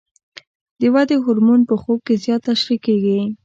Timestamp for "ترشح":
2.47-2.77